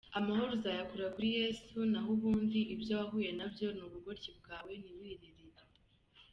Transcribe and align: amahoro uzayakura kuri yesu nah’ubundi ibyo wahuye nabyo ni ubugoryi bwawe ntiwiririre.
amahoro 0.19 0.49
uzayakura 0.57 1.05
kuri 1.15 1.29
yesu 1.39 1.75
nah’ubundi 1.91 2.59
ibyo 2.73 2.93
wahuye 2.99 3.29
nabyo 3.39 3.67
ni 3.75 3.81
ubugoryi 3.87 4.29
bwawe 4.39 4.71
ntiwiririre. 4.81 5.63